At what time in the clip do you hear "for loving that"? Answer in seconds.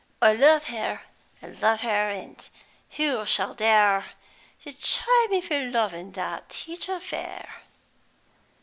5.41-6.49